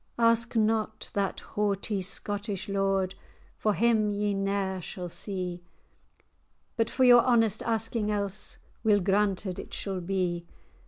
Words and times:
"Ask 0.17 0.55
not 0.55 1.11
that 1.13 1.41
haughty 1.41 2.01
Scottish 2.01 2.67
lord, 2.67 3.13
For 3.59 3.75
him 3.75 4.09
ye 4.09 4.33
ne'er 4.33 4.81
shall 4.81 5.09
see. 5.09 5.61
But 6.75 6.89
for 6.89 7.03
your 7.03 7.21
honest 7.21 7.61
asking 7.61 8.09
else, 8.09 8.57
Weel 8.83 8.99
granted 8.99 9.59
it 9.59 9.75
shall 9.75 10.01
be." 10.01 10.47